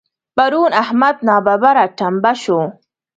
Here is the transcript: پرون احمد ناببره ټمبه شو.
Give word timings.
پرون 0.35 0.71
احمد 0.83 1.15
ناببره 1.27 1.85
ټمبه 1.97 2.33
شو. 2.41 2.59